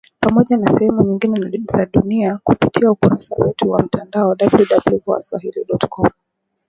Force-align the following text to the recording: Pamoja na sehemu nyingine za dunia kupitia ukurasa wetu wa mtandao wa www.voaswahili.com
Pamoja 0.19 0.57
na 0.57 0.71
sehemu 0.71 1.01
nyingine 1.01 1.61
za 1.71 1.85
dunia 1.85 2.39
kupitia 2.43 2.91
ukurasa 2.91 3.35
wetu 3.35 3.69
wa 3.69 3.79
mtandao 3.83 4.29
wa 4.29 4.37
www.voaswahili.com 4.51 6.07